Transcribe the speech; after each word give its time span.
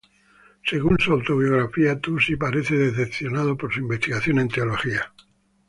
Según 0.65 0.97
su 0.97 1.11
autobiografía, 1.11 1.99
Tusi 1.99 2.35
parece 2.35 2.73
decepcionado 2.75 3.55
por 3.55 3.71
su 3.71 3.81
investigación 3.81 4.39
en 4.39 4.47
teología. 4.49 5.13